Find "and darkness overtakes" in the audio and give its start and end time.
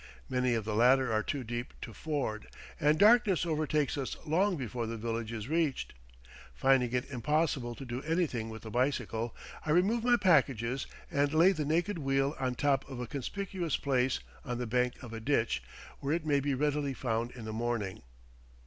2.79-3.99